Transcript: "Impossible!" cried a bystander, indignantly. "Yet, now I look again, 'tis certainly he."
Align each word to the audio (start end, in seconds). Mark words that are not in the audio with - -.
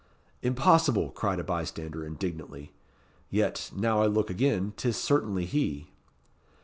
"Impossible!" 0.41 1.11
cried 1.11 1.37
a 1.39 1.43
bystander, 1.43 2.03
indignantly. 2.03 2.73
"Yet, 3.29 3.69
now 3.75 4.01
I 4.01 4.07
look 4.07 4.31
again, 4.31 4.73
'tis 4.75 4.97
certainly 4.97 5.45
he." 5.45 5.91